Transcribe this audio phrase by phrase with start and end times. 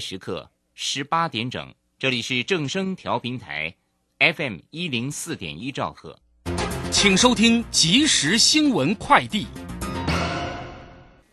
[0.00, 3.74] 时刻十八点整，这里是正声调频台
[4.18, 6.18] ，FM 一零四点一兆赫，
[6.90, 9.46] 请收听即时新闻快递。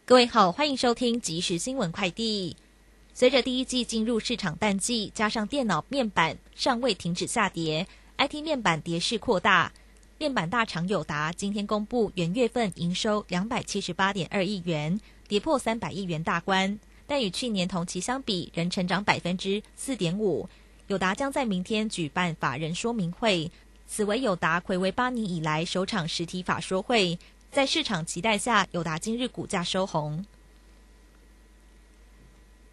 [0.05, 2.57] 各位好，欢迎收听即时新闻快递。
[3.13, 7.88] 随着第一季进入市场淡季，加上电脑面板尚未停止下跌
[8.18, 9.71] ，IT 面板跌势扩大。
[10.18, 16.80] 面板大厂友达今天公布元月份营收两百七十八点二亿元，跌破三百亿元大关。
[17.06, 20.50] 但与去年同期相比，仍成长百分之四点五。
[20.88, 23.52] 友达将在明天举办法人说明会，
[23.88, 27.18] 此为友达暌违八年以来首场实体法说会。
[27.52, 30.25] 在市场期待下，友达今日股价收红。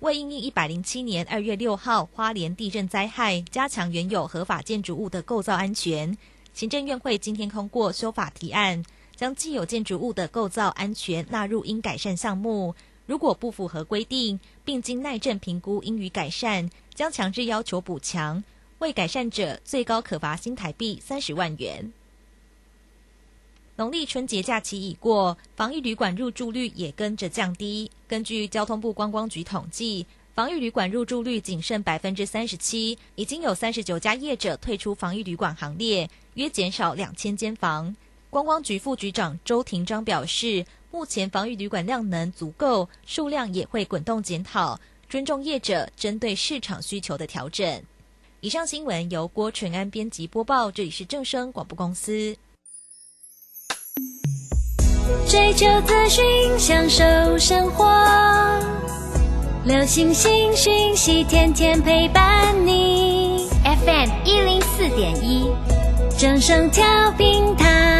[0.00, 6.16] 为应应一百零七年二月六号花莲地震灾害，加强原有合法建筑物的构造安全，
[6.54, 8.82] 行政院会今天通过修法提案，
[9.14, 12.74] 将既有建筑物的构造安全纳入应改善项目。
[13.10, 18.44] 如果不符合规定，并经耐震评估应予改善，将强制要求补强。
[18.78, 21.92] 未改善者，最高可罚新台币三十万元。
[23.74, 27.90] 农历春节假期已过，防疫旅馆入住率也跟着降低。
[28.06, 37.96] 根据交通部观光局统计，防疫旅馆入住率仅剩百分之三十七，已经有三十九家业者退出防疫旅馆行列，约减少两千间房。
[38.30, 40.64] 观光局副局长周廷章表示。
[40.90, 47.82] 目前防御旅馆量能足够，数量也会滚动检讨，尊重业者针对市场需求的调整。
[48.40, 52.36] 以上新闻由郭纯安编辑播报，这里是正声广播公司。
[55.28, 56.24] 追求资讯，
[56.58, 57.84] 享受生活，
[59.64, 63.48] 流星星讯息，天天陪伴你。
[63.62, 65.46] FM 一零四点一，
[66.18, 67.99] 正声调频台。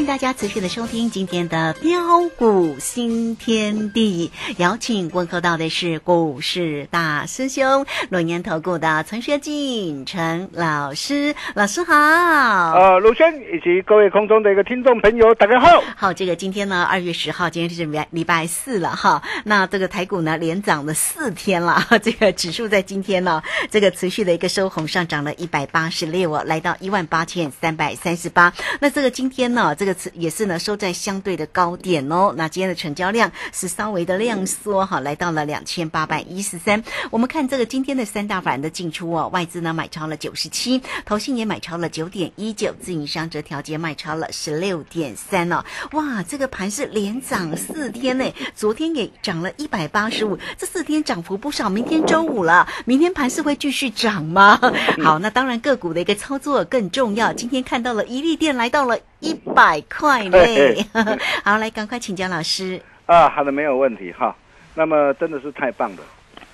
[0.00, 11.92] 欢迎大家持续的收听今天的标股新天地，邀请问候到的是股市大师兄、龙年投顾的陈学进陈老师，老师好。
[11.94, 15.84] 呃，鲁轩以及各位空中的一个听众朋友，大家好。
[15.94, 19.22] 好，这个今天呢，二月十号，今天是礼礼拜四了哈。
[19.44, 28.50] 那这个台股呢，连涨了四天了， 这个指数在今天呢，这个持续的一个收红，上涨了一百八十六，来到一万八千三百三十八。
[28.80, 32.34] 那这个今天呢，这个是也是呢收在相对的高点哦。
[32.36, 36.82] 那今天的成交量是稍微的量缩哈，来到了两千八百一十三。
[37.10, 45.64] 我们看这个今天的三大法人的进出哦，外资呢买超了九十七，投信也买超了九点一九，自营商则调节卖超了十六点三哦。
[45.92, 51.70] 哇，这个盘是连涨四天呢，昨天也涨了一百八十五，这四天涨幅不少。
[51.70, 54.58] 明天周五了，明天盘是会继续涨吗？
[55.04, 57.32] 好，那当然个股的一个操作更重要。
[57.32, 60.84] 今天看到了一利店来到了一百块嘞，
[61.44, 62.80] 好，来赶快请教老师。
[63.06, 64.34] 啊，好的，没有问题哈。
[64.74, 66.02] 那么真的是太棒了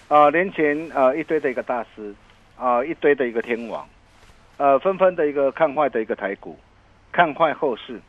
[0.09, 0.31] 啊！
[0.31, 2.15] 年前啊一堆的一个大师
[2.59, 3.87] 啊，一堆的一个天王，
[4.57, 6.59] 呃，纷纷的一个看坏的一个台股，
[7.13, 8.01] 看坏后市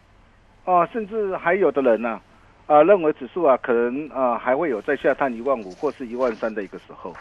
[0.64, 2.22] 啊，甚至还有的人呢
[2.68, 7.14] 啊认为指数啊可能啊还会有再下探一万五或是一万三的一个时候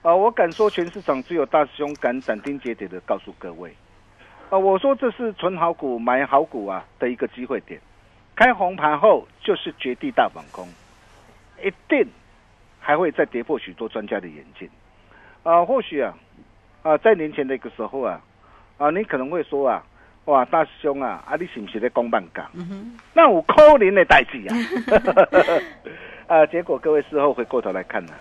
[0.00, 3.76] 啊，我敢说全市场只有大师兄敢斩钉截铁的告诉各位
[4.50, 7.80] 啊，我说这是存好股买好股啊的一个机会点。
[8.36, 10.68] 开红盘后就是绝地大反攻，
[11.64, 12.06] 一定
[12.78, 14.68] 还会再跌破许多专家的眼镜。
[15.42, 16.14] 啊，或许啊，
[16.82, 18.20] 啊，在年前的一个时候啊，
[18.76, 19.82] 啊，你可能会说啊，
[20.26, 22.46] 哇，大师兄啊，啊，你是不是在公办港？
[23.14, 24.52] 那我可怜的代志啊！
[26.36, 28.12] 啊，结果各位事后回过头来看呢，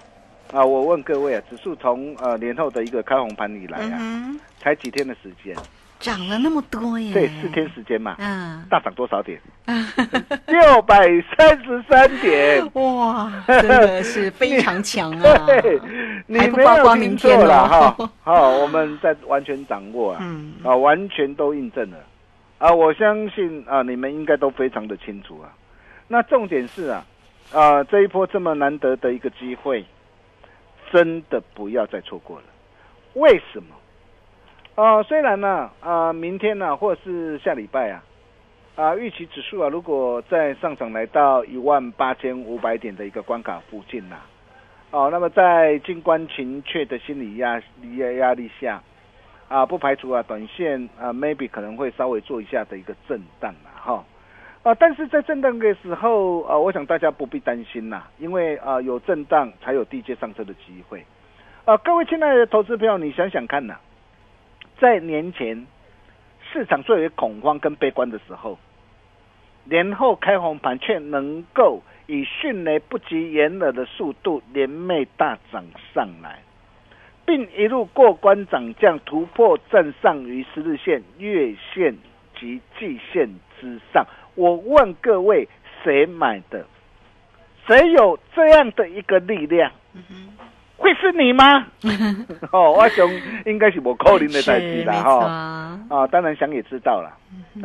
[0.53, 3.99] 啊，我问各位啊，指数从呃年后的一个开红盘以来啊，
[4.59, 5.53] 才几天的时间。
[6.05, 7.11] 涨了那么多耶！
[7.11, 9.41] 对，四天时间嘛，嗯，大涨多少点？
[10.45, 11.03] 六百
[11.35, 15.47] 三十三点， 哇，真的是非常强啊！
[16.27, 20.23] 你没有听错了哈，好，我们在完全掌握啊，
[20.63, 21.97] 啊，完全都印证了
[22.59, 22.71] 啊！
[22.71, 25.49] 我相信啊，你们应该都非常的清楚啊。
[26.07, 27.03] 那重点是啊，
[27.51, 29.83] 啊，这一波这么难得的一个机会，
[30.93, 32.43] 真的不要再错过了。
[33.15, 33.69] 为什么？
[34.75, 38.03] 哦，虽然呢，啊，明天呢，或者是下礼拜啊，
[38.75, 44.17] 啊，预期指数啊，如果再上涨来到一万八千五百点的一个关卡附近呐，
[44.91, 47.57] 哦，那么在静观情却的心理压
[47.97, 48.83] 压压力下，
[49.47, 54.05] 啊，不排除啊，短线啊，maybe 可能会稍微做一下的一个震荡啊，哈，
[54.63, 61.05] 啊，但是在震荡的时候啊，我想大家不必担心呐，因为啊，有震荡才有地阶上车的机会，
[61.63, 63.77] 啊，各位亲爱的投资朋友，你想想看呐。
[64.79, 65.65] 在年前
[66.51, 68.57] 市场最为恐慌跟悲观的时候，
[69.63, 76.39] 年后开红盘却能够以迅雷不及掩耳的速度连袂大涨上来，
[77.25, 81.97] 并一路过关涨降，突破站上于十日线、月线
[82.39, 83.27] 及季线
[83.59, 84.05] 之上。
[84.35, 85.47] 我问各位，
[85.83, 86.65] 谁买的？
[87.65, 89.71] 谁有这样的一个力量？
[90.85, 91.65] 会是你吗？
[92.53, 93.09] 哦，我想
[93.47, 97.11] 应该是我可能的代志啦，哈啊，当然想也知道了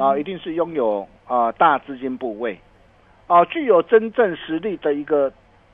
[0.03, 2.59] 啊，一定是拥有啊大资金部位
[3.27, 5.31] 啊，具有真正实力的一个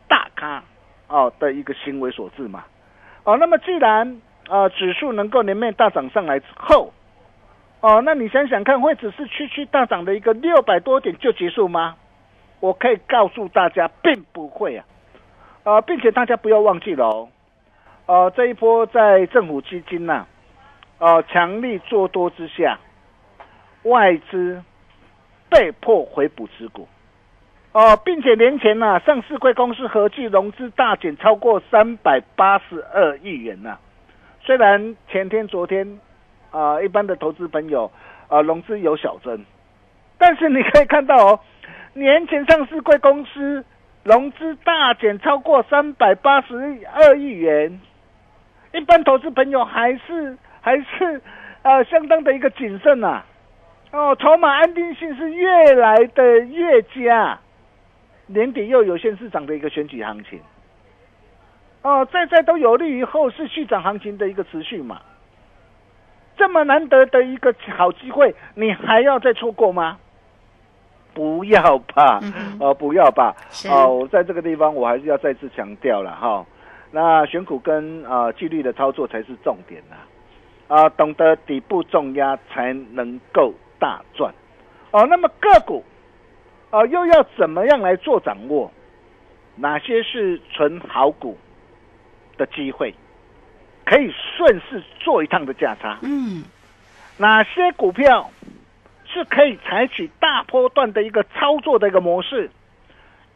[0.09, 0.61] 大咖
[1.07, 2.65] 哦的一个行为所致嘛。
[3.23, 6.93] 哦，那么既然啊指数能够连面大涨上来之后，
[7.81, 11.95] 哦，那你想想看，会只是区区大涨的一个六百多点就结束吗？
[12.59, 14.85] 我可以告诉大家，并不会啊。
[15.63, 17.29] 啊，并且大家不要忘记了哦，
[18.07, 20.27] 呃，这一波在政府基金呐，
[20.99, 22.79] 呃，强力做多之下，
[23.83, 24.63] 外资
[25.51, 26.87] 被迫回补持股，
[27.73, 33.79] 哦，并且年前呐，上市贵公司合计融资大减超过三百八十二亿元呐。
[34.41, 35.99] 虽然前天、昨天
[36.53, 37.91] 啊，一般的投资朋友
[38.29, 39.45] 啊，融资有小增，
[40.17, 41.41] 但是你可以看到哦，
[41.95, 43.65] 年前上市贵公司。
[44.05, 46.55] 融资大减超过三百八十
[46.95, 47.81] 二亿元，
[48.77, 51.21] 一般投资朋友还是还是
[51.63, 53.23] 呃相当的一个谨慎呐，
[53.91, 57.39] 哦，筹码安定性是越来的越佳，
[58.27, 60.39] 年底又有限市场的一个选举行情，
[61.81, 65.01] 哦，在在都有利于后市续涨行情的一个持续嘛，
[66.37, 69.97] 这么难得的一个好机会，你还要再错过吗？
[71.15, 72.21] 不要吧，
[72.61, 73.35] 哦，不要吧，
[73.71, 76.45] 哦，我在这个地方我还是要再次强调了哈。
[76.91, 79.97] 那选股跟啊纪律的操作才是重点呐，
[80.75, 84.33] 啊，懂得底部重压才能够大赚。
[84.91, 85.85] 哦，那么个股
[86.71, 88.73] 啊又要怎么样来做掌握？
[89.57, 91.37] 哪些是纯好股
[92.37, 92.95] 的机会，
[93.85, 95.99] 可以顺势做一趟的价差？
[96.03, 96.45] 嗯，
[97.17, 98.31] 哪些股票？
[99.09, 102.51] 是可以采取大波段的一个操作的一个模式，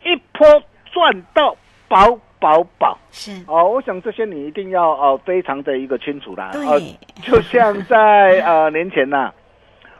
[0.03, 1.57] 一波赚到
[1.89, 2.99] 饱饱饱。
[3.13, 6.51] 是哦，我想这些你一定要哦非常的一个清楚啦。
[6.53, 9.33] 对，就像在 呃年前呐，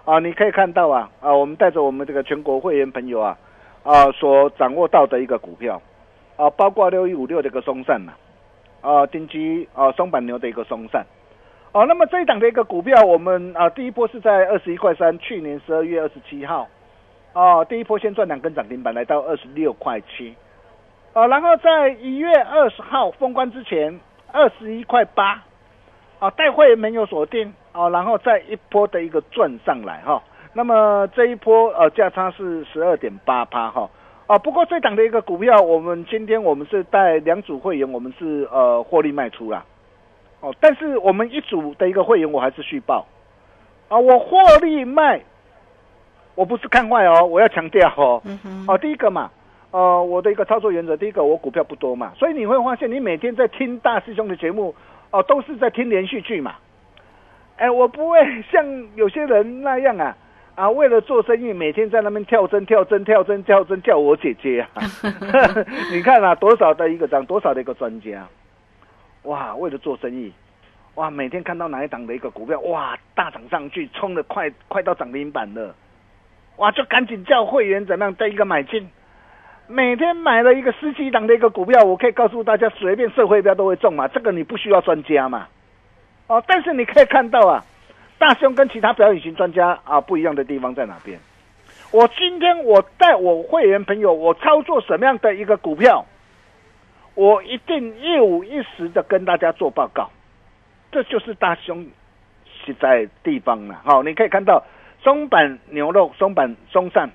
[0.05, 3.37] 啊，你可以看到啊啊，我们带着我们这个全国会员朋友啊
[3.83, 5.81] 啊所掌握到的一个股票
[6.37, 8.13] 啊，包括六一五六的一个松散呐，
[8.81, 11.05] 啊，顶级啊松板牛的一个松散。
[11.73, 16.67] 哦，那么这一档的一个股票，我们啊第一波是在二十一块三，去年十二月二十七号，
[17.33, 20.35] 哦，第一波先赚两根涨停板，来到二十六块七，
[21.13, 23.99] 啊，然后在一月二十号封关之前，
[24.33, 25.43] 二十一块八，
[26.21, 33.91] 啊，待会没有锁定，啊，然后再一波的一个赚上来哈，那么这一波呃价差是十二点八趴哈，
[34.29, 39.65] 啊，不过这档的一个股票，我们今天我们是带两组会员，我们是呃获利卖出啦。
[40.41, 43.05] 哦，但是我们一组的一个会员，我还是续报，
[43.89, 45.21] 啊，我获利卖，
[46.35, 48.23] 我不是看坏哦，我要强调哦，
[48.67, 49.31] 哦，第一个嘛，
[49.71, 54.75] 呃，我的一个操作原则，第一个我股票不多嘛，所以你会发现，你每天在听大师兄的节目，
[55.13, 56.57] 哦，都是在听连续剧嘛，
[57.57, 58.65] 哎，我不会像
[58.97, 60.17] 有些人那样啊，
[60.57, 64.83] 啊，为了做生意，每天在那边跳针、跳针、跳针、跳针，叫我姐姐啊，
[65.93, 68.27] 你看啊，多少的一个涨，多少的一个专家。
[69.25, 70.33] 哇，为了做生意，
[70.95, 75.75] 哇，每天看到哪一档的一个股票，哇，大涨上去，冲的快，快到涨停板了，
[76.57, 78.89] 哇，就赶紧叫会员怎么样带一个买进，
[79.73, 85.47] 每天买了一个十几档的一个股票，我可以告诉大家，随便社会标都会中嘛，这个你不需要专家嘛，
[86.27, 87.65] 哦，但是你可以看到啊，
[88.19, 91.21] 大兄跟其他表演型专家啊不一样的地方在哪边？
[91.93, 96.05] 我今天我带我会员朋友，我操作什么样的一个股票？
[97.15, 100.11] 我一定一五一十的跟大家做报告，
[100.91, 101.87] 这就是大兄
[102.65, 103.81] 实在地方了。
[103.85, 104.65] 好，你可以看到
[105.01, 107.09] 松板牛肉、松板松散，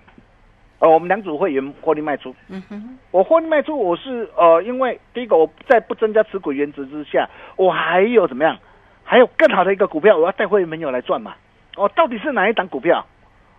[0.80, 2.36] 呃，我们两组会员获利卖出。
[2.50, 8.58] 嗯哼，我获利卖出，我是呃，因为第一个我在不增加持股原则之下，我还有怎么样？
[9.04, 11.34] 还有更好的一个股票，我要带会员朋友来赚嘛。
[11.78, 13.06] 哦，到底是哪一档股票？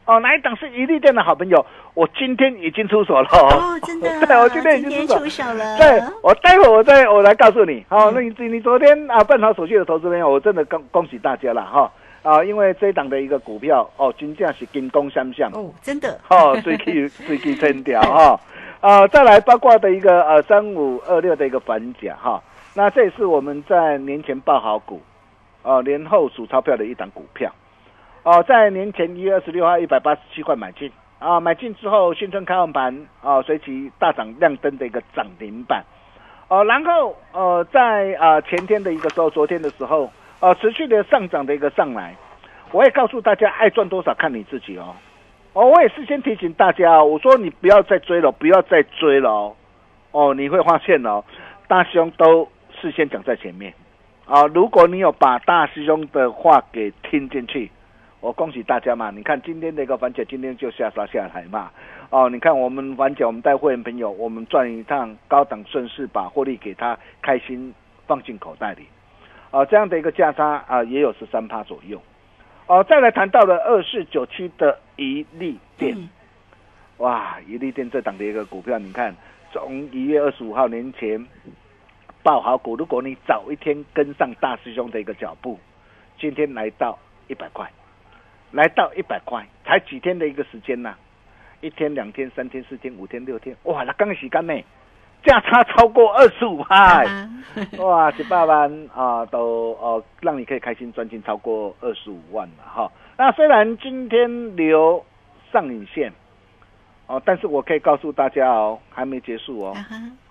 [0.04, 1.66] 哦，哪一档是一利店的好朋友？
[1.94, 5.76] 我今天已经出手了哦， 真的，对，我今天已经出手了。
[5.78, 7.84] 对，我待会我再我来告诉你。
[7.88, 11.90] 好，那你你昨天啊办好手续的投资朋友，我真的恭恭喜大家了哈
[12.26, 12.42] 啊！
[12.42, 18.40] 因为这一档的一个股票哦，均价是金光相向哦，真的 哦，最起最起成调哈
[18.80, 19.06] 啊！
[19.06, 22.42] 再来包括的一个呃三五二六的一个反甲哈，
[22.74, 25.00] 那这也是我们在年前报好股
[25.62, 27.52] 哦，年后数钞票的一档股票。
[28.24, 30.90] 哦，在年前一月二十六号一百八十七块买进
[31.20, 35.84] 啊，买进之后新春开放盘啊，随即大涨亮灯的一个涨停板，
[36.48, 42.14] 哦，然后呃在啊前天的一个时候，昨天的时候，呃持续的上涨的一个上来，
[42.72, 44.94] 我也告诉大家，爱赚多少看你自己哦，
[45.52, 49.56] 哦，我也事先提醒大家，我说你不要再追了，不要再追了哦，
[50.12, 51.24] 哦，你会发现哦，
[51.68, 52.48] 大师兄都
[52.80, 53.72] 事先讲在前面
[54.26, 57.70] 啊，如果你有把大师兄的话给听进去。
[58.20, 59.12] 我恭喜大家嘛！
[59.14, 61.70] 你看今天的一个反姐，今天就下杀下来嘛。
[62.10, 67.72] 哦，你看我们反姐，我们带会员朋友，我们赚一趟高档顺势，把获利给他开心
[68.06, 68.86] 放进口袋里。
[69.56, 71.98] 哦，这样的一个价差啊，也有十三趴左右。
[72.66, 75.96] 哦，再来谈到了二四九七的一利电，
[76.98, 79.16] 哇，一利电这档的一个股票，你看
[79.50, 81.26] 从一月二十五号年前
[82.22, 85.58] 报好股，如果你早一天跟上大师兄的一个脚步，
[86.18, 86.98] 今天来到
[87.28, 87.66] 一百块。
[88.52, 90.94] 来到一百块，才几天的一个时间呐？
[91.62, 93.82] 一天、两天、三天、四天、五天、六天，哇！
[93.84, 94.54] 那刚洗干呢，
[95.24, 97.04] 价差超过二十五块，
[97.78, 98.10] 哇！
[98.12, 102.90] 十八万啊，都哦，让你可以开心赚进超过二十五万了哈。
[103.16, 105.04] 那虽然今天留
[105.52, 106.12] 上影线
[107.06, 109.74] 哦，但是我可以告诉大家哦，还没结束哦。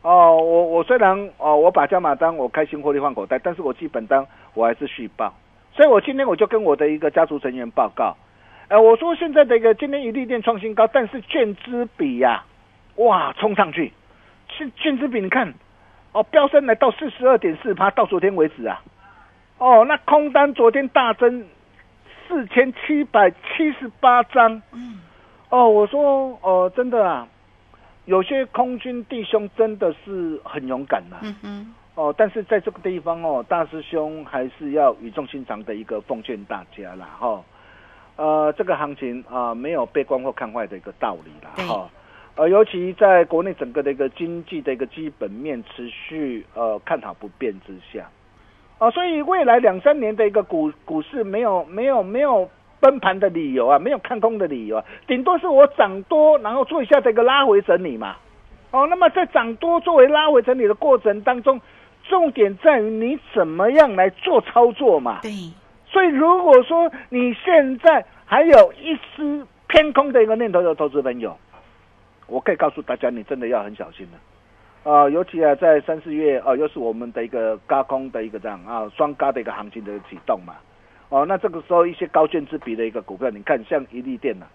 [0.02, 5.34] 哦，我我虽然哦，我把加码单我开心获利换口袋，但是我基本单我还是续报。
[5.74, 8.16] 所以我今天我就跟我的一个家族成员报告，
[8.70, 12.46] 呃，我说现在的一个今天一利店创新高，但是券资比呀，
[12.96, 13.92] 哇，冲上去，
[14.48, 15.54] 券券资比你看，
[16.12, 18.82] 哦，飙升来到四十二点四趴，到昨天为止啊，
[19.58, 21.46] 哦，那空单昨天大增
[22.28, 25.00] 四千七百七十八张，嗯，
[25.50, 27.28] 哦，我说哦，真的啊，
[28.06, 31.76] 有些空军弟兄真的是很勇敢呐，嗯嗯。
[31.96, 37.42] 哦，但是在这个地方哦，大师兄还是要语重心长的一个奉劝大家啦，哈，
[38.18, 41.90] 呃，这个行情啊，没有被观或看坏的一个道理啦，哈，
[42.36, 48.10] 呃，尤其在国内整个的一个经济的一个基本面持续呃看好不变之下，
[48.78, 52.50] 啊，所以未来两三年的一个股股市没有没有没有
[52.80, 58.18] 崩盘的理由啊，没有看空的理由啊，顶多是我涨多，然后做一下这个拉回整理嘛，
[58.72, 61.60] 哦，那么在涨多作为拉回整理的过程当中。
[62.08, 65.22] 重点在于你怎么样来做操作嘛？
[65.24, 65.32] 对。
[65.88, 71.36] 所以如果说你现在还有一丝偏空的一个念头的投资朋友，
[72.28, 74.92] 我可以告诉大家，你真的要很小心了。
[74.92, 80.56] 啊，尤其啊，在三四月啊，又是我们的一个高空的一个这样啊双高的一个行情的启动嘛。
[81.10, 84.46] 哦，那这个时候一些高卷之比的一个股票，你看像一利电呐，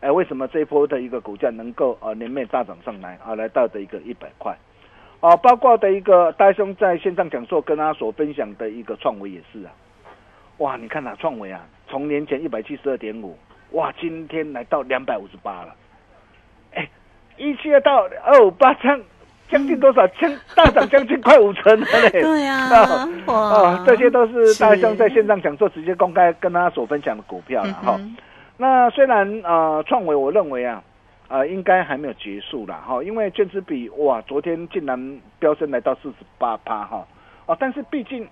[0.00, 4.56] 哎，为什么这一波的一个股价能够啊年面大涨上来啊，来到的一个一百块？
[5.20, 9.72] 哦，包括的一个大兄在线上讲座跟他所分享的一个创维也是啊。
[10.58, 13.36] 哇，你看呐，创维啊，从年前一百七十二点五，
[13.72, 15.74] 哇，今天来到两百五十八了。
[16.74, 16.88] 哎，
[17.36, 19.00] 一七二到二五八将
[19.48, 20.06] 将近多少？
[20.08, 22.20] 将大涨将近快五成了嘞。
[22.20, 22.68] 对呀，
[23.26, 28.00] 哇，这些都是大兄在线上讲座直接公开跟他所分享的股票了哈。
[28.56, 30.82] 那虽然呃，创维我认为啊，
[31.28, 37.06] 呃，应该还没有结束啦哈，因为卷子比哇，昨天竟然飙升来到四十八趴哈。
[37.46, 38.26] 哦，但是毕竟。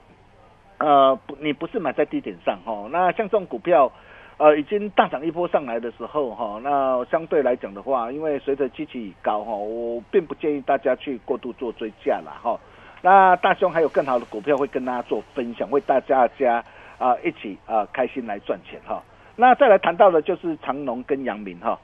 [0.76, 2.88] 呃，不，你不是买在低点上哈。
[2.90, 3.90] 那像这种股票，
[4.36, 12.58] 呃，已经大涨一波上来的时候哈，那相对来讲的话，因为随着机器高哈，我并不建议大家去过度做追加了哈。
[13.00, 16.64] 那大兄还有更好的股票会跟大家做分享，为大家家
[16.98, 19.02] 啊一起啊开心来赚钱哈。
[19.36, 21.78] 那再来谈到的就是长农跟阳明哈。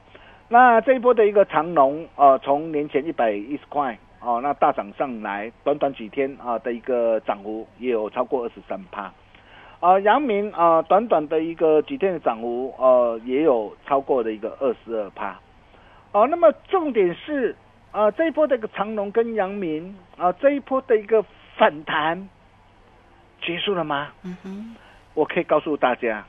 [0.49, 3.97] 那这一波的一个长农啊，从年前一百一十块。
[4.23, 9.11] 哦，那大涨上来，短短几天啊的一个涨幅也有超过二十三趴，
[9.81, 15.37] 啊，阳明啊，短短的一个几天的涨幅，呃，也有超过的一个二十二趴，
[16.11, 17.55] 哦，那么重点是
[17.91, 21.25] 啊，这一波的一个长隆跟阳明啊，这一波的一个
[21.57, 22.29] 反弹
[23.43, 24.09] 结束了吗？
[24.23, 24.75] 嗯哼，
[25.15, 26.23] 我可以告诉大家，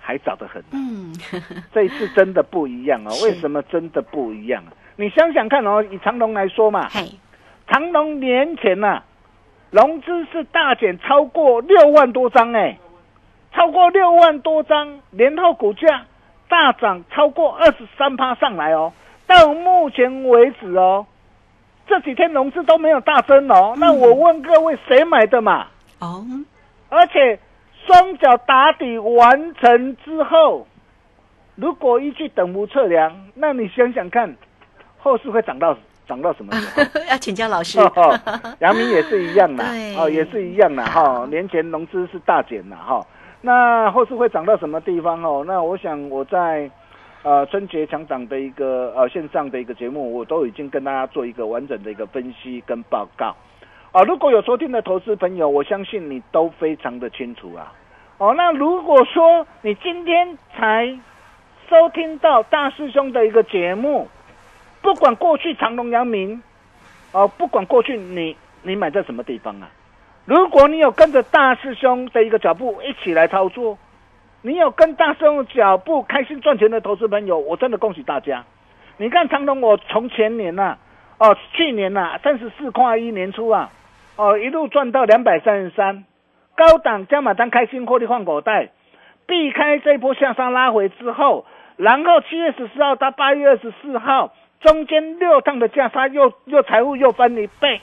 [0.00, 0.64] 还早得很。
[0.72, 1.14] 嗯，
[1.72, 3.12] 这一次真的不一样 啊！
[3.22, 4.64] 为什么真的不一样？
[4.96, 6.88] 你想想看哦，以长隆来说嘛，
[7.68, 9.02] 长隆年前呐，
[9.70, 12.78] 融资是大减超过六万多张哎，
[13.52, 16.04] 超过六万多张，年后股价
[16.48, 18.92] 大涨超过二十三趴上来哦。
[19.26, 21.06] 到目前为止哦，
[21.86, 23.74] 这几天融资都没有大增哦。
[23.76, 25.66] 那我问各位，谁买的嘛？
[25.98, 26.24] 哦，
[26.88, 27.38] 而且
[27.86, 30.66] 双脚打底完成之后，
[31.56, 34.34] 如果依据等幅测量，那你想想看。
[35.00, 35.76] 后市会涨到
[36.08, 37.00] 涨到什么时候？
[37.10, 37.78] 要请教老师。
[38.60, 39.62] 阳明也是一样的，
[39.96, 41.26] 哦，也是一样的哈。
[41.30, 43.06] 年前融资是大减的哈，
[43.42, 45.44] 那后市会涨到什么地方哦？
[45.46, 46.68] 那我想我在
[47.22, 53.36] 呃春节强涨的一个呃线上的一个节目，我都已经跟大家做一个完整的一个分析跟报告
[53.92, 54.02] 啊。
[54.02, 57.72] 如果有收听的投资朋友，我相信你都非常的清楚啊。
[58.18, 60.98] 哦，那如果说你今天才
[61.68, 64.08] 收听到大师兄的一个节目。
[64.88, 66.42] 不管过去长隆、阳明，
[67.12, 69.68] 哦，不管过去你你买在什么地方啊？
[70.24, 73.76] 如果你有跟着大师兄的一个脚步一起来操作，
[74.40, 78.46] 你有跟大师兄脚步开心赚钱的投资朋友，我真的恭喜大家！
[78.96, 80.78] 你看长隆，我从前年呐，
[81.18, 83.70] 哦，去年呐，三十四块一年初啊，
[84.16, 86.06] 哦，一路赚到两百三十三，
[86.56, 88.70] 高档加码单开心获利换口袋，
[89.26, 91.44] 避开这波向上拉回之后，
[91.76, 94.32] 然后七月十四号到八月二十四号。
[94.60, 97.80] 中间六趟的价差又又财务又翻一倍，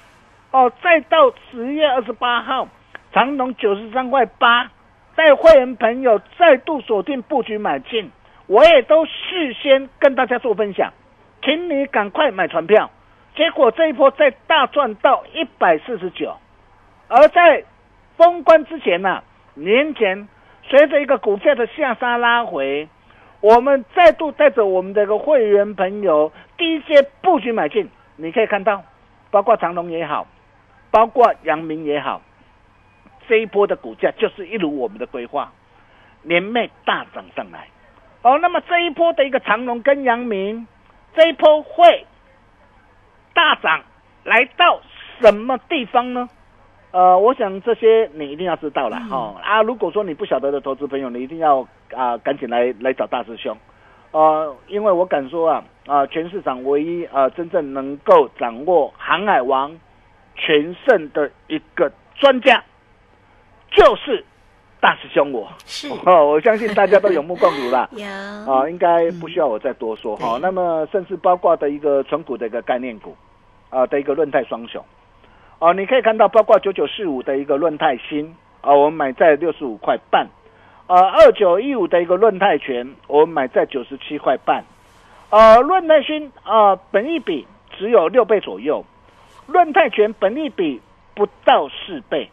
[0.52, 2.68] 哦，再到十月二十八号，
[3.14, 4.70] 长隆九十三块八，
[5.16, 8.12] 带会员朋友再度锁定布局买进，
[8.48, 10.92] 我也都事先跟大家做分享，
[11.42, 12.92] 请你赶快买船票。
[13.36, 16.36] 结果这一波再大赚到一百四十九，
[17.08, 17.64] 而在
[18.18, 20.28] 封关之前呢，年前
[20.64, 22.90] 随着一个股票的下杀拉回。
[23.42, 28.84] 我们再度带着我们的一个会员朋友第一阶布局买进，你可以看到，
[29.32, 30.28] 包括长隆也好，
[30.92, 32.22] 包括阳明也好，
[33.28, 35.52] 这一波的股价就是一如我们的规划，
[36.24, 37.68] 连袂大涨上来。
[38.22, 40.66] 哦，那么这一波的一个长隆跟阳明，
[41.16, 42.06] 这一波会
[43.34, 43.84] 大涨
[44.24, 44.82] 来到
[45.20, 46.30] 什么地方呢？
[46.92, 49.62] 呃，我想这些你一定要知道了哈啊！
[49.62, 53.58] 如果说你不晓得的投资朋友，你一定要啊赶紧来来找大师兄，
[54.16, 59.78] 呃，因为我敢说啊啊，全市场唯一啊真正能够掌握航海王
[60.36, 62.64] 全胜的一个专家，
[63.72, 64.24] 就是
[64.80, 65.50] 大师兄我。
[65.66, 67.90] 是 哦，我相信大家都有目共睹了。
[67.92, 68.06] 有
[68.50, 70.40] 啊，应该不需要我再多说哈。
[70.42, 73.14] 那么，甚至包括的一个纯股的一个概念股
[73.70, 74.82] 啊的一个论泰双雄。
[75.60, 80.26] 哦，你可以看到，包括九九四五的一个论泰新，啊，我们买在六十五块半，
[80.88, 84.64] 呃，二九一五的一个论泰全，我们买在九十七块半，
[85.32, 88.86] 呃，论泰新啊，本益比只有六倍左右，
[89.48, 90.80] 论泰全本益比
[91.16, 92.30] 不到四倍，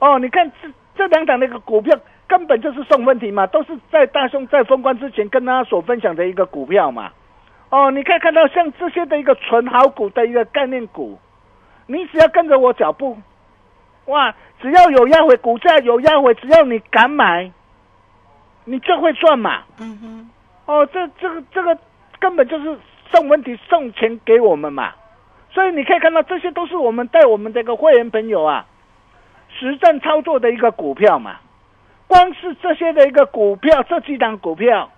[0.00, 1.96] 哦，你看这这两档那个股票
[2.26, 7.12] 根本就是送分题嘛，都是在大兄在封关之前跟大家所分享的一个股票嘛。
[7.70, 11.18] 哦，你可以看到像这些的一个纯好股的一个概念股，
[11.86, 13.16] 你只要跟着我脚步，
[14.06, 17.50] 哇，只要有压回，股价有压回，只要你敢买，
[18.66, 19.62] 你就会赚嘛。
[19.78, 20.30] 嗯哼。
[20.66, 21.78] 哦，这这个这个
[22.20, 22.78] 根本就是
[23.10, 24.92] 送问题送钱给我们嘛。
[25.50, 28.66] 所以你可以看到，这些都是我们带我们这个会员朋友啊，
[29.58, 31.36] 实战操作的一个股票嘛。
[32.06, 34.90] 光是这些的一个股票，这几档股票。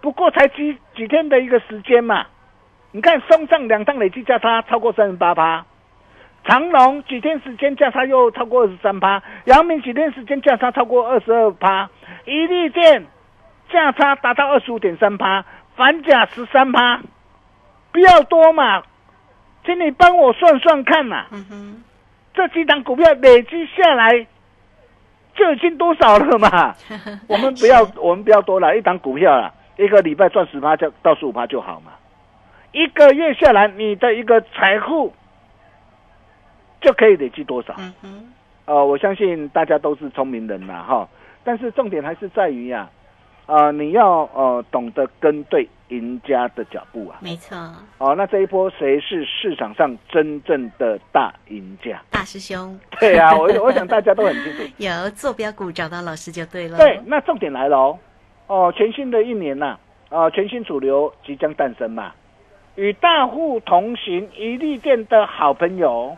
[0.00, 2.26] 不过才几几天的一个时间嘛，
[2.92, 5.64] 你看松上两趟累计价差超过三十八趴，
[6.44, 11.90] 长隆几天时间价差又超过二十三趴，阳明几天时间价差超过二十二趴，
[12.24, 13.04] 一利电
[13.70, 15.44] 价差达到二十五点三趴，
[15.76, 17.00] 反甲十三趴，
[17.92, 18.82] 不要多嘛，
[19.64, 21.26] 请你帮我算算看嘛，
[22.32, 24.26] 这几档股票累积下来
[25.34, 26.74] 就已经多少了嘛？
[27.28, 29.52] 我们不要我们不要多了一档股票了。
[29.76, 31.92] 一个礼拜赚十趴就到十五趴就好嘛，
[32.72, 35.14] 一个月下来你的一个财富
[36.80, 37.74] 就可以累积多少？
[37.78, 38.32] 嗯哼，
[38.66, 41.08] 呃，我相信大家都是聪明人嘛，哈。
[41.44, 42.88] 但是重点还是在于呀，
[43.46, 47.16] 啊，你要呃懂得跟对赢家的脚步啊。
[47.20, 47.56] 没错。
[47.96, 52.02] 哦，那这一波谁是市场上真正的大赢家？
[52.10, 52.78] 大师兄。
[53.00, 54.62] 对啊，我我想大家都很清楚。
[54.76, 56.76] 有坐标股找到老师就对了。
[56.76, 57.98] 对，那重点来了哦。
[58.46, 59.78] 哦，全新的一年呐，
[60.10, 62.12] 啊，全新主流即将诞生嘛。
[62.76, 66.16] 与大户同行，一利店的好朋友，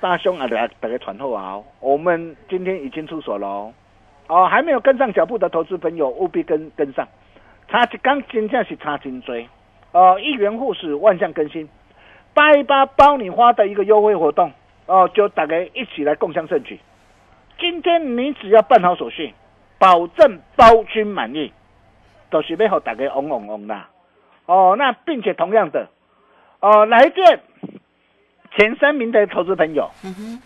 [0.00, 3.72] 大兄啊，大家大家传后啊，我们今天已经出手了
[4.28, 7.06] 哦，还没有跟上脚步的投资朋友，务必跟跟上。
[7.68, 9.48] 差一刚真正是差金追
[9.92, 11.68] 哦，一元护士万象更新，
[12.34, 14.52] 八一八包你花的一个优惠活动
[14.86, 16.78] 哦，就大家一起来共享盛举。
[17.58, 19.34] 今天你只要办好手续。
[19.78, 21.52] 保证包君满意，
[22.30, 23.90] 都是要和大家嗡嗡嗡啦。
[24.46, 25.88] 哦，那并且同样的，
[26.60, 27.40] 哦，来电
[28.56, 29.90] 前三名的投资朋友，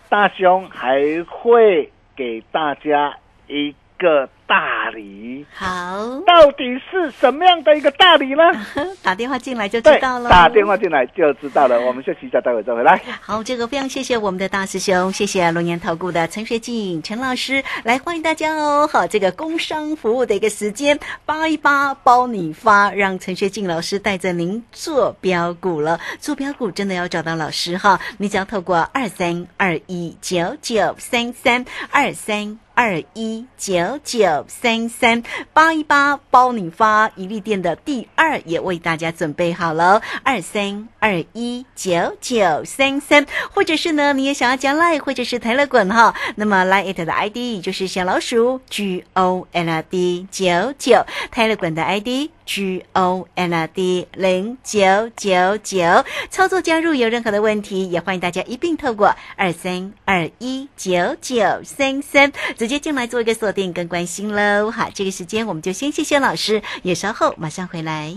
[0.08, 4.28] 大兄还会给大家一个。
[4.50, 8.42] 大礼好，到底是什么样的一个大礼呢？
[9.00, 10.28] 打电话进来就知道了。
[10.28, 11.80] 打电话进来就知道了。
[11.80, 13.00] 我们休息一下，待会再回来。
[13.20, 18.90] 好，这个非常谢谢我们的大师兄，谢谢龙岩投顾的陈学静陈老师来欢迎大家哦。
[18.92, 26.00] 好，这个工商服务的一个时间，八一八包你发，让陈学静老师带着您做标股了。
[26.18, 32.58] 做标股真的要找到老师哈，你只要透过二三二一九九三三二三。
[32.74, 52.30] 二一九九三三八一八包你发，一利店的第二也为大家准备好了，二三二一九九三三，或者是呢，你也想要加 line，，或者是泰勒滚哈，那么 Line it 的 ID 就是小老鼠 G O L D 九九，泰勒滚的 ID。
[52.50, 64.68] G O N D 零九九九，操作加入有任何的问题，也欢迎大家一并透过二三二一九九三三直接进来做一个锁定跟关心喽。
[64.68, 68.16] 好，这个时间我们就先谢谢老师，也稍后马上回来。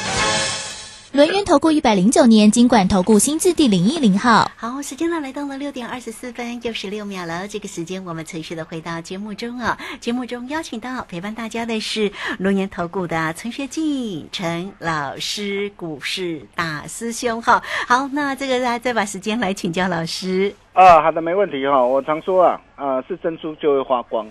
[1.13, 4.49] 轮源投顾一百零九年金管投顾新字第零一零号。
[4.55, 7.49] 好，时间呢来到了六点二十四分又十六秒了。
[7.49, 9.77] 这个时间我们持续的回到节目中啊。
[9.99, 17.61] 节目中邀请到陪伴大家的是轮源投顾的陈学进陈老师，股市大师兄哈。
[17.89, 20.55] 好，那这个再再把时间来请教老师。
[20.71, 21.83] 啊，好的，没问题哈。
[21.83, 24.25] 我常说啊，啊是珍珠就会发光，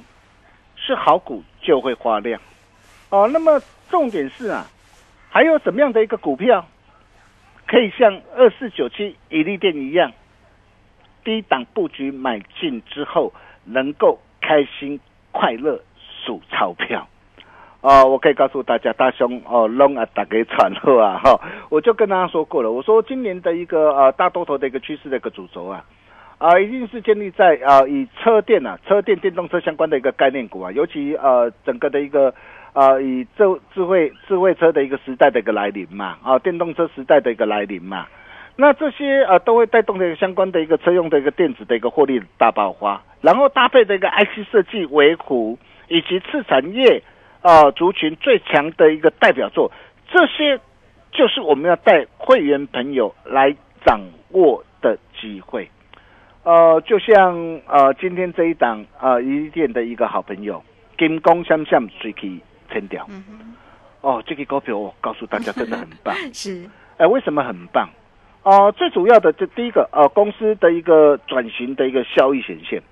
[0.76, 2.40] 是好股就会发亮。
[3.10, 4.66] 哦，那么重点是啊。
[5.30, 6.66] 还有什么样的一个股票，
[7.66, 10.12] 可以像二四九七以利电一样，
[11.22, 13.32] 低档布局买进之后，
[13.64, 14.98] 能够开心
[15.30, 15.80] 快乐
[16.24, 17.06] 数钞票。
[17.80, 21.40] 哦，我可以告诉大家，大兄哦龙啊，打给传后啊，哈，
[21.70, 25.82] 我就跟大家说过了，我说今年的一个呃大多头的一个趋势的一个主轴啊，
[26.38, 32.34] 啊，一定是建立在啊以车电啊车电电动车相关的一个概念股啊，尤其呃整个的一个
[32.72, 38.06] 啊以智智慧智慧车的一个时代的一个来临嘛，啊电动车时代的一个来临嘛，
[38.56, 47.02] 那这些呃都会带动的相关的一个车用的一个电子的一个获利大爆发，然后搭配的一个 IC 设计维护以及次产业。
[47.42, 49.72] 啊，族群最强的一个代表作，
[50.10, 50.60] 这些
[51.10, 53.98] 就是我们要带会员朋友来掌
[54.32, 55.66] 握的机会。
[56.42, 57.34] 呃，就像
[57.66, 60.62] 呃今天这一档啊，一店的一个好朋友
[60.98, 62.38] 金工相向水以
[62.70, 63.06] 成掉。
[64.00, 66.14] 哦，这个股票我告诉大家真的很棒。
[66.32, 67.90] 是，哎，为什么很棒？
[68.42, 72.82] 哦，最主要的就第一个，呃，公司的一个转型的一个效益显现。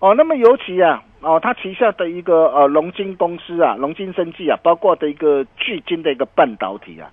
[0.00, 1.04] 哦，那么尤其啊。
[1.20, 7.10] 哦，他旗下的一个呃龙金公司啊，龙金生技啊，包括的一个巨金的一个半导体啊，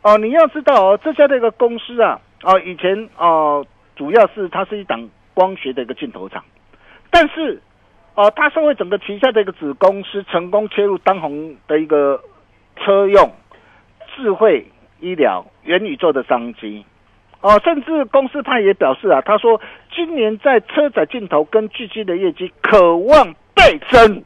[0.00, 3.62] 哦，你要知道哦，这家的一个公司啊，哦，以前哦，
[3.94, 6.42] 主要是它是一档光学的一个镜头厂，
[7.10, 7.60] 但是
[8.14, 12.20] 哦，它身为整个旗下的一个子公司，成功切入当红的一个
[12.76, 13.32] 车用、
[14.14, 14.66] 智慧
[15.00, 16.84] 医疗、元宇宙的商机。
[17.40, 19.60] 哦，甚至公司他也表示啊，他说
[19.94, 23.34] 今年在车载镜头跟巨机的业绩渴望。
[23.54, 24.24] 倍增，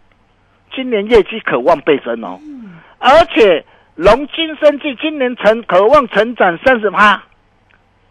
[0.73, 2.39] 今年业绩渴望倍增哦，
[2.99, 3.63] 而且
[3.97, 7.23] 龙金生技今年成渴望成长三十趴，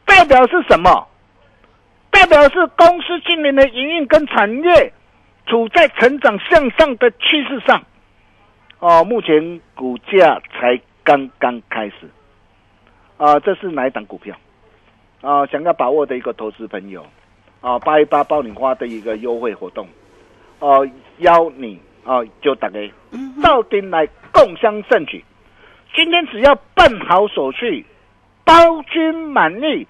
[0.05, 1.07] 代表是什么？
[2.11, 4.93] 代表是公司今年的营运跟产业
[5.45, 7.83] 处在成长向上的趋势上，
[8.79, 12.09] 哦，目前股价才刚刚开始，
[13.17, 14.35] 啊，这是哪一档股票？
[15.21, 17.05] 啊，想要把握的一个投资朋友，
[17.61, 19.87] 啊，八一八爆米花的一个优惠活动。
[20.59, 22.79] 哦，邀你哦，就大家
[23.43, 25.23] 到店来共襄盛举。
[25.93, 27.85] 今天只要办好手续，
[28.43, 28.53] 包
[28.83, 29.87] 君满意，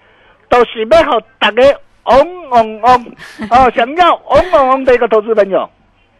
[0.48, 1.62] 都是要好大家
[2.06, 3.06] 嗡嗡嗡
[3.50, 3.70] 哦！
[3.74, 5.68] 想要嗡嗡嗡的一个投资朋友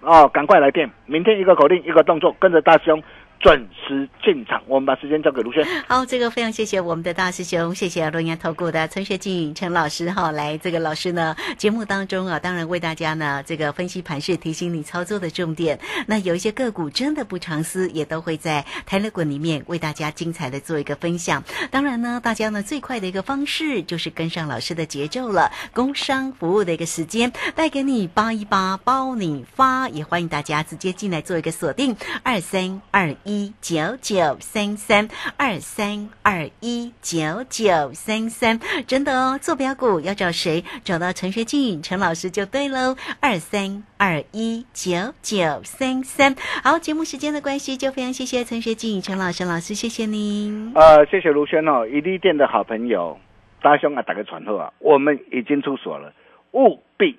[0.00, 0.88] 哦，赶快来电！
[1.06, 3.02] 明天一个口令，一个动作，跟着大兄。
[3.38, 5.64] 准时进场，我们把时间交给卢轩。
[5.86, 15.78] 好，这个非常谢谢我们的大师兄，谢谢龙岩投顾的陈学进陈老师哈，来这个老师呢节目当中啊，当然为大家呢这个分析盘势，提醒你操作的重点。
[16.06, 21.44] 那有一些个股真的不常思，也都会在台乐滚里面为大家精彩的做一个分享。
[21.70, 25.52] 当然呢，大家呢最快的一个方式就是跟上老师的节奏了。
[25.72, 31.94] 工商服务的一个时间，带给你八一八包你发，也欢迎大家直接进来做一个锁定
[32.24, 33.14] 二三二。
[33.26, 40.64] 一九九三三二三二一九九三三，真的哦，坐标股要找谁？
[40.84, 42.96] 找到陈学静陈老师就对喽。
[43.20, 50.72] 二三二一九九三三，好，节目时间的关系，就非常谢谢陈学静陈老师老师，谢谢您。
[50.76, 53.18] 呃，谢谢卢轩哦，伊利店的好朋友，
[53.60, 56.12] 大兄啊，打个传呼啊，我们已经出所了，
[56.52, 57.18] 务必。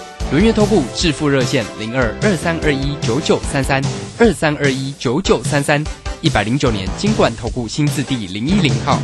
[0.31, 3.83] 轮月投顾致富热线零二二三二一九九三三
[4.17, 5.83] 二三二一九九三三
[6.21, 8.97] 一百零九年金管投顾新字第零一零号。